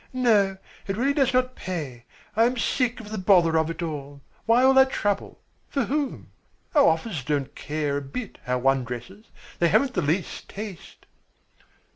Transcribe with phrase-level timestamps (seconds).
[0.13, 0.57] "No,
[0.87, 2.05] it really does not pay.
[2.35, 4.23] I am sick of the bother of it all.
[4.47, 5.39] Why all that trouble?
[5.69, 6.31] For whom?
[6.73, 9.25] Our officers don't care a bit how one dresses.
[9.59, 11.05] They haven't the least taste."